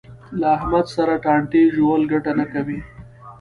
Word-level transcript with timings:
له 0.39 0.47
احمد 0.57 0.85
سره 0.95 1.13
ټانټې 1.23 1.63
ژول 1.75 2.01
ګټه 2.13 2.31
نه 2.39 2.45
کوي. 2.53 2.79